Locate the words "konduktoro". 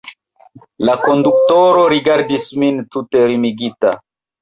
1.03-1.85